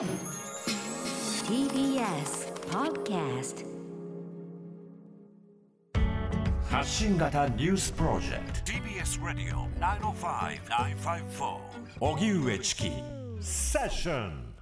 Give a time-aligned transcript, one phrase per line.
[0.00, 0.08] TBS
[2.70, 3.66] Podcast
[6.70, 8.72] 発信型ニュースプロジェクト。
[8.72, 11.58] TBS Radio 905-954
[12.00, 12.90] 荻上チキ。
[13.42, 14.54] セッション。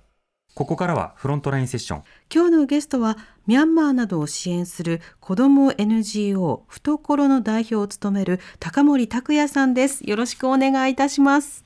[0.56, 2.02] ここからはフロントラインセッション。
[2.34, 3.16] 今日のゲストは
[3.46, 10.02] ミャンマーなどを支援する子ども NGO 懐の代表を務める高森拓也さんです。
[10.02, 11.64] よろしくお願いいたします。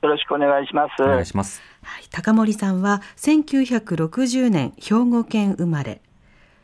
[0.00, 1.02] よろしくお願いします。
[1.02, 6.00] お願いしますはい、高森さんは1960年兵庫県生まれ。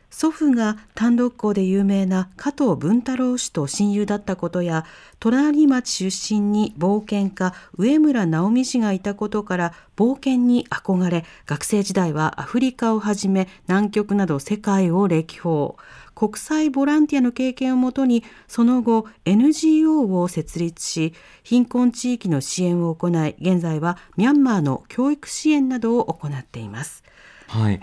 [0.09, 4.85] 祖父が単独校で有名な加藤文太郎氏と親友だったことや
[5.19, 15.75] 隣町出身に冒険家上村直美氏がいたことから冒険に憧れ学生時代はアフリカをはじめ南極など世界を歴訪。
[16.17, 27.03] 国際ボランティアの経験をもとにその後 NGO を設立し貧困地域の支援を行い現在はミャンマーの教育支援などを行っています。
[27.47, 27.79] はい。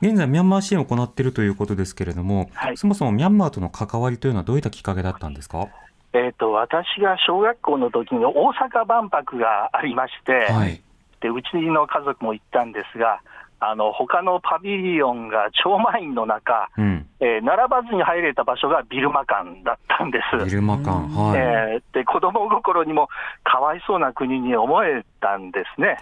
[0.00, 2.78] 現在ミャンマー支援を行っているということですけれども、はい。
[2.78, 5.68] そもそもミャンマーとの関わりというのはどういったきっかけだったんですか？
[6.14, 10.80] えっ、と、私が小学校の時に大阪万博がありまして、はい。
[11.20, 13.20] で、うちの家族も行ったんですが、
[13.68, 17.06] あの、他のパビリオンが超満員の中、うん。
[17.20, 20.44] えー並ばずに入れた場所がビルマ館だったんです。
[20.44, 23.08] ビルマ館はい、えーで、子供心にも
[23.42, 25.96] かわいそうな国に思えたんですね。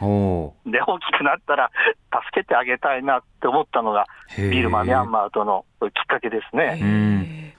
[0.67, 1.71] で、大きくなったら
[2.13, 4.07] 助けてあげたいなって思ったのが、
[4.37, 7.55] ビルマ、ミャンマーとのきっかけですね。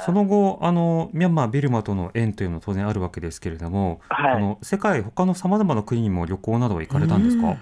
[0.00, 4.32] その後あのミャンマービルマとの縁というのは当然あるわけですけれども、はい。
[4.34, 7.56] あの世界他のさまざまな国にも旅行などは行かれたんですか、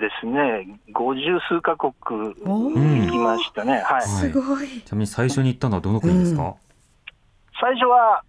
[0.00, 4.66] ですね、五十数カ国行きましたね、はい、すごい。
[4.66, 6.56] ちなみに最初に行ったのはどの国ですか、
[7.60, 8.24] 最初は、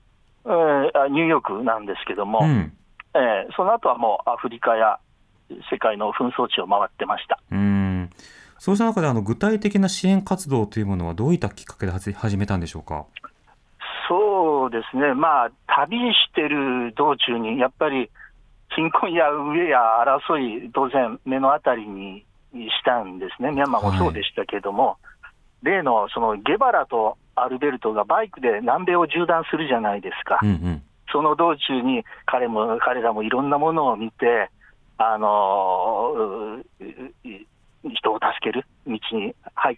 [0.46, 2.74] えーあニューヨークなんですけども、うん。
[3.16, 5.00] えーその後はもうアフリカや
[5.72, 7.40] 世界の紛争地を回ってました。
[7.52, 8.10] うん。
[8.60, 13.06] そうした中であの具体的な支援活動というものはどういったきっかけで始始めたんでしょうか？
[14.08, 18.10] そうですね、まあ、旅してる道中に、やっぱり
[18.76, 24.98] 貧困や飢えや争い、当然、目の当たりにしたんですね、ミャンマーもそうでしたけども、
[25.62, 30.40] 例のそのゲバラとアルベルトがバイクで南米を縦断するじゃないですか。
[30.42, 30.84] うんうん。
[31.12, 34.50] その道中に彼も彼らもいろんなものを見て、
[34.98, 36.60] あの
[37.94, 39.78] 人を助ける道に入っ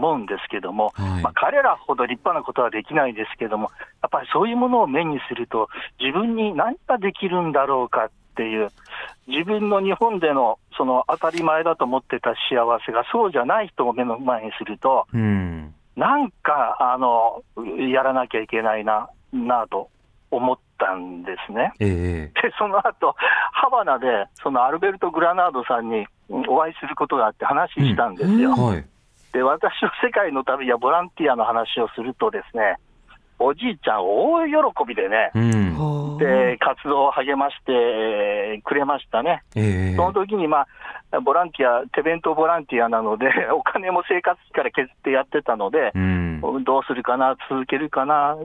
[0.00, 1.22] 思うんですけども、はい。
[1.22, 3.70] まあ、彼らほど立派なことはできないですけども、
[4.02, 5.68] やっぱりそういうものを目にすると、
[6.00, 8.70] 自分に何ができるんだろうかっていう、
[9.28, 15.74] 自分の日本でのその当たり前だと思ってた幸せがそうじゃない人を目の前にすると、うん。
[15.96, 17.42] なんかあの
[17.92, 19.90] やらなきゃいけないななと
[20.30, 21.72] 思ったんですね。
[21.80, 23.14] ええで、その後
[23.52, 24.06] ハバナで
[24.42, 28.52] そのアルベルト・グラナードさんにうんお会いすることがあって話したんですよ。
[28.52, 28.84] はい
[29.32, 32.76] で、私の世界の旅やボランティアの話をするとですね、
[33.38, 36.18] おじいちゃん大喜びでね、うん。
[36.18, 39.42] で、活動を励ましてえーくれましたね。
[39.56, 39.96] ええ。
[39.96, 40.66] その時にま
[41.10, 43.26] あ、ボランティア、手弁当ボランティアなので、
[43.56, 46.64] お金も生活費から削ってやってたので、うん。
[46.64, 48.36] どうするかな、続けるかな、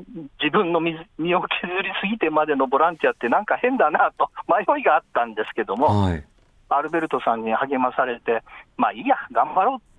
[0.42, 6.24] 自分の身身を削りすぎてまでのボランティアってなんか変だなと迷いがあったんですけども、はい。
[6.70, 8.42] アルベルトさんに励まされて、
[8.78, 9.95] まあいいや、頑張ろう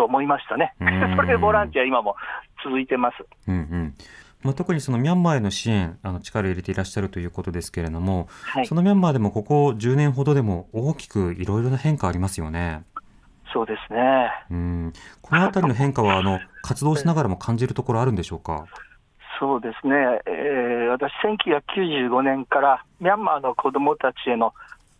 [0.00, 0.88] と思いましたねうん。
[1.16, 2.16] それでボランティア、今も
[2.64, 3.16] 続いてます。
[3.46, 3.94] うんうん
[4.42, 12.82] まあ、特にそのミャンマーへの支援あの力を入れていらっしゃるということですけれども、はいそのミャンマーでもここ10年ほどでも大きくいろいろな変化ありますよね。
[13.52, 14.32] そうですね。
[14.50, 18.64] うんこのあたりの変化は あの活動しながらも感じるところあるんでしょうか？
[19.38, 19.94] そうですね、
[20.26, 24.52] えー私、1995年からミャンマーの子どもたちへの、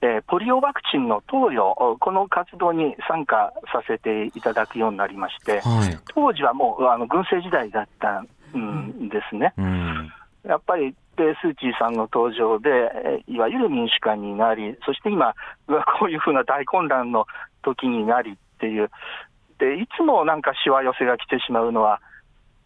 [0.02, 5.98] えーポリオワクチンの投与、この活動に参加させていただくようになりまして、はい。
[6.14, 9.52] 当時はもうあの軍政時代だったんですね。
[9.58, 10.12] うん
[10.46, 15.34] やっぱりでスー・チーさんの登場で、えーいわゆる民主化になり、そして今、
[16.00, 17.26] こういうふうな大混乱の
[17.62, 18.90] 時になりっていう、
[19.58, 22.00] でいつもなんかしわ寄せが来てしまうのは、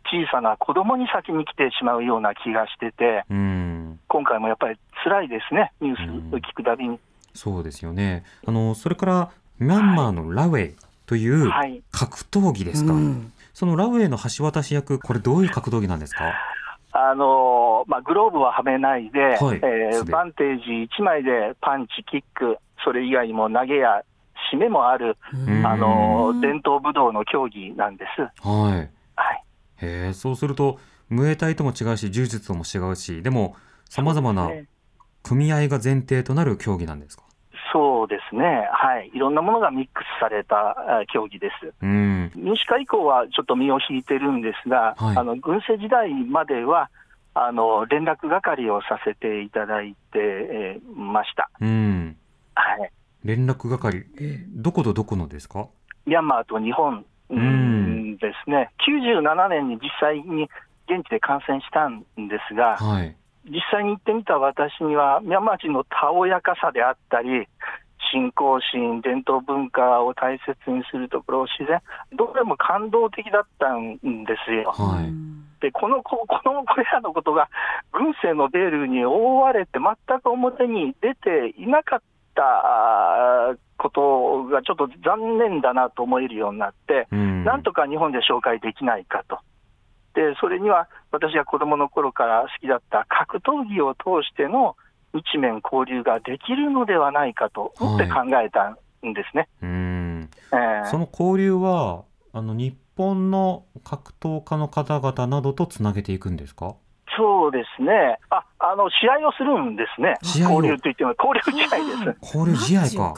[0.06, 7.00] 小さな子供に先に来てしまうような気がしてて、うん今回もやっぱり辛いですね、ニュースを聞くたびに。
[7.34, 8.24] そうですよね。
[8.46, 10.76] あのそれからミャンマーのラウェイ
[11.06, 12.92] というはい格闘技ですか。
[12.92, 16.32] うんそのラウェイの橋渡し役これどういう格闘技なんですか？
[16.96, 24.02] あのまあ、グローブははめないで、はいえーバンテージ1枚でパンチ、キック、それ以外にも投げや
[24.52, 28.22] 締めもある、うんあの伝統武道の競技なんです。
[28.46, 28.90] はい。
[29.16, 29.44] はい
[29.82, 30.78] へえ、そうすると、
[31.08, 33.56] ムエタイとも違うし、柔術とも違うし、でも、
[33.90, 34.66] 様々なね
[35.24, 37.24] 組合が前提となる競技なんですか？
[37.72, 41.72] そうですね、はい、いろんなものがミックスされたあ競技です。
[41.82, 42.30] うん。
[42.36, 46.88] 民主化以降はちょっと身を引いてるんですが、はいあの軍政時代までは
[47.34, 51.50] あの連絡係をさせていただいて、えーました。
[51.60, 52.16] うん。
[52.54, 52.90] はい
[53.24, 54.04] 連絡係、
[54.54, 55.66] どことどこのですか？
[56.06, 60.44] ミャンマーと日本、ううんん、ですね、97年に実際に
[60.86, 63.16] 現地で感染したんですが、はい。
[63.46, 67.46] 実際に行ってみた私には、ミャンマー人のたおやかさであったり、
[68.12, 71.80] 信仰心、伝統文化を大切にするところ、自然、
[72.16, 74.70] どれも感動的だったんですよ。
[74.72, 75.34] はい。
[75.60, 77.48] でこのここのこれらのことが
[77.90, 82.00] 軍政のベールに覆われて全く表に出ていなかっ
[82.34, 87.44] たことがちょっと残念だなと思えるようになって、うん。
[87.44, 89.33] なんとか日本で紹介できないかと。
[90.14, 94.76] でそれには私が子供の頃から好きだった格闘技を通しての
[95.12, 98.76] 日面交流ができるのではないかと思って考えた
[99.06, 99.48] んですね。
[99.62, 100.30] うん。
[100.52, 106.74] えーその交流は、あの、日本の格闘家の方々などとつなげていくんですか？
[107.16, 108.18] そうですね。
[108.30, 110.14] あ、あの、試合をするんですね。
[110.42, 112.34] 交流といっても、交流試合です。
[112.34, 113.14] 交流試合か。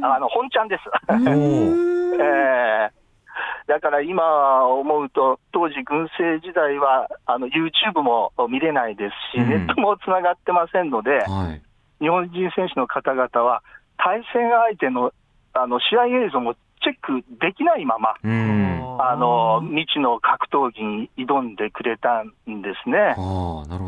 [0.14, 0.82] あの、本ちゃんです。
[2.20, 2.90] えー
[3.66, 11.62] だから今思うと、当時、軍政時代はあの YouTube も見れないですし、うんネットもつながってませんので、はい。
[12.00, 13.62] 日本人選手の方々は、
[13.98, 15.12] 対戦相手の
[15.54, 18.96] あの試合映像もチェックできないまま、うん。
[18.98, 23.14] あの未知の格闘技に挑んでくれたんですね。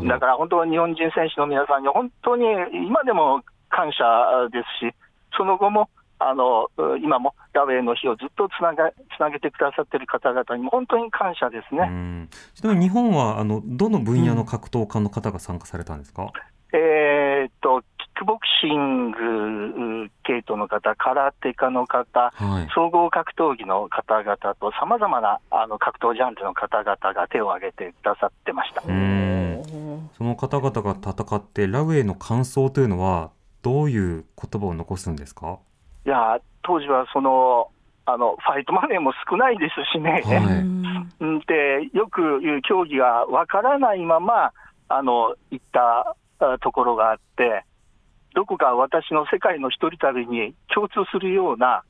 [0.07, 2.45] だから本当に日本人選手の皆さんに本当に
[2.85, 4.03] 今でも感謝
[4.51, 4.95] ですし、
[5.35, 6.69] その後もあの
[7.01, 11.87] 今もラウェイの日をずっとつながつなげてくださっている方々にも本当に感謝ですうね。
[11.87, 12.29] ん。
[12.53, 16.31] ちなみに日本は、あの、どの分野の格闘家の方が参加されたんですか、
[16.73, 22.67] えーっと、キックボクシング系統の方、空手家の方、はい。
[22.75, 28.83] 総合格闘技の方々と、さまざまなあの格闘ジャンルの方々が手を挙げてくださってました。
[28.85, 30.09] うん。
[30.17, 33.31] その方々が戦って、ラウェイの感想というのは、
[33.61, 35.59] どういう言葉を残すんですか？
[36.05, 37.69] いや当時はその
[38.05, 40.47] あのファイトマネーも少ないですしね、はい。
[41.19, 41.39] うん。
[41.41, 44.51] でよく言う競技がわからないまま
[44.87, 47.65] あの行ったあところがあって、
[48.33, 51.83] どこか私の世界の一人旅に共通するような、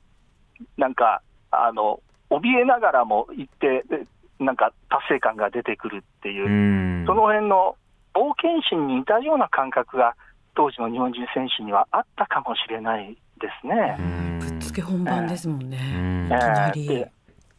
[0.78, 1.22] なんか、
[1.52, 4.06] あの怯えながらも行って、で
[4.40, 7.06] なんか達成感が出てくるっていうう、ん。
[7.06, 7.76] その辺の
[8.14, 10.16] 冒険心に似たような感覚が、
[10.56, 13.96] 当時の日本人選手にはあったかもしれないですね。
[14.00, 15.78] うんぶっつけ本番ですもんね。
[15.78, 16.88] うんいきなり。
[16.88, 17.12] で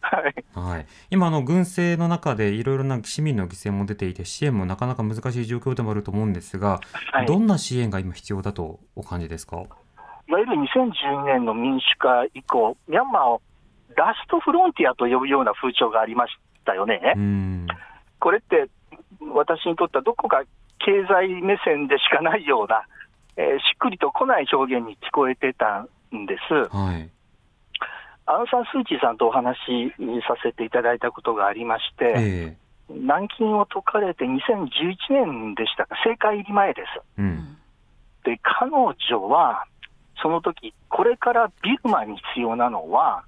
[0.02, 6.80] はいはい、今あの軍政の中でいろいろな市民の犠牲も出ていて支援もなかなか難しい状況でもあると思うんですが、
[7.12, 9.58] はいどんな支援が今必要だとお感じですか？
[9.58, 13.42] いわゆる2012年の民主化以降、ミャンマーを
[13.94, 16.32] ラストフロンティアと呼ぶような風潮がありまし
[16.64, 17.12] たよね。
[17.16, 17.66] うん
[18.20, 18.68] これって、
[19.34, 20.44] 私にとってはどこか
[20.78, 22.84] 経済目線でしかないような、
[23.36, 26.74] えーしっくりとこない表現に聞こえてたんです。
[26.74, 27.10] はい
[28.26, 29.92] アウン・サン・スー・チーさんとお話し
[30.28, 32.56] させていただいたことがありまして、え
[32.88, 34.68] 軟禁を解かれて2011
[35.10, 37.02] 年でしたか、政界入り前です。
[37.18, 37.56] えうん
[38.22, 38.94] で、彼女
[39.28, 39.64] は、
[40.22, 43.24] その時これからビルマに必要なのは、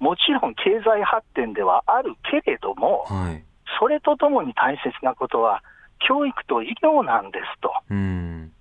[0.00, 3.42] もちろん経済発展ではあるけれども、はい
[3.80, 5.62] それとともに大切なことは、
[6.06, 7.72] 教育と医療なんですと。
[7.90, 8.52] うん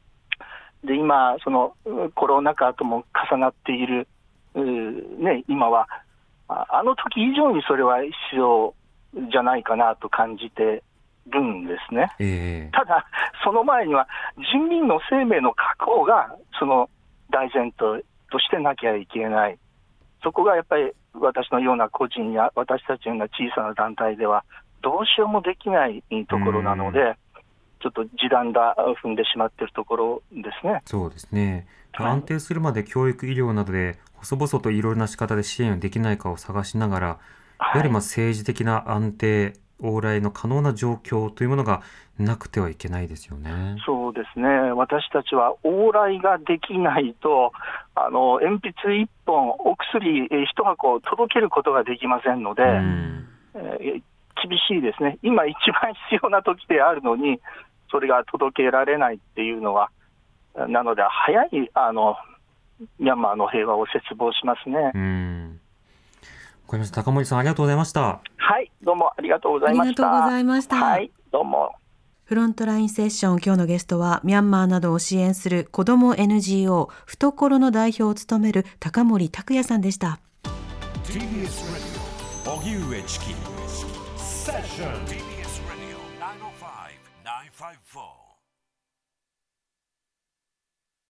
[0.83, 4.07] で、今、そのうコロナ禍とも重なっている、
[4.55, 4.59] う
[5.23, 5.88] ね、今は、
[6.47, 8.73] ああの時以上にそれは必要
[9.13, 10.83] じゃないかなと感じて
[11.27, 12.11] るんですね。
[12.19, 13.05] ええただ、
[13.43, 14.07] その前には
[14.51, 16.89] 人民の生命の確保がその
[17.29, 19.57] 大前提としてなきゃいけない、
[20.23, 24.43] そこがやっぱり私のような個人や私たちのような小さな団体では、
[24.81, 27.15] どうしようもできないところなので、
[27.81, 30.81] ちょっと地団だ踏んでしまっているところですね。
[30.85, 31.67] そうですね。
[31.93, 32.07] はい。
[32.11, 37.17] 安定するまで教育医療などで細々といろいろな仕方で支援できないかを探しながらや
[37.57, 37.83] ははい。
[37.83, 41.81] りまあ政治的な安定往来の可能な状況というものが
[42.19, 43.77] なくてはいけないですよね。
[43.85, 47.51] そうですね、私たちは往来ができないと、
[47.95, 53.27] あの鉛筆1本、お薬1箱届けることができませんので、うん。
[53.55, 54.01] えー
[54.41, 57.39] 厳しいですね、今一番必要な時であるのに、
[57.91, 59.91] それが届けられないっていうのは、
[60.55, 62.15] なので、早いあの
[63.00, 64.91] ミャンマーの平和を切望しますね。
[64.95, 65.60] うん
[66.63, 68.21] わかりました高森さんありがとうございました。
[68.38, 70.07] はい、どうもありがとうございました。
[70.07, 71.75] ありがとうございましたはい、どうも。
[72.24, 80.21] フロントラインセッション今日のゲストはミャンマーなどを支援する子ども NGO 懐の代表を務める高森拓也さんでした
[81.03, 81.19] TBS
[82.45, 83.25] Radio 荻上チキ
[84.15, 85.30] セッション
[87.62, 88.21] five four.